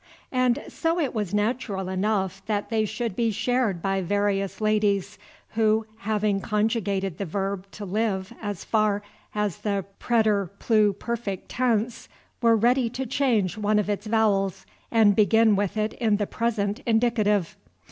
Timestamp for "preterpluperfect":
9.99-11.41